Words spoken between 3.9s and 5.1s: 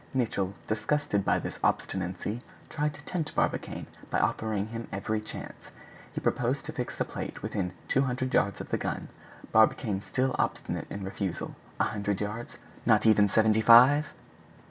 by offering him